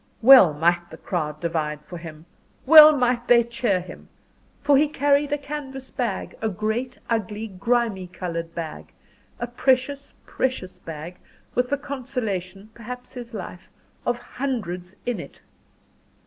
[0.23, 2.25] Well might the crowd divide for him
[2.65, 4.09] well might they cheer him.
[4.63, 8.93] For he carried a canvas bag a great, ugly, grimy coloured bag
[9.39, 11.17] a precious, precious bag,
[11.53, 13.69] with the consolation perhaps the life
[14.03, 15.43] of hundreds in it!